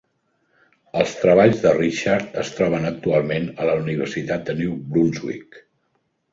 [1.01, 5.65] Els treballs de Richard es troben actualment a la Universitat de New Brunswick.